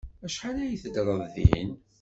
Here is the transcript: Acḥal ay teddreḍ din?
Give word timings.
Acḥal 0.25 0.57
ay 0.63 0.75
teddreḍ 0.81 1.21
din? 1.35 1.71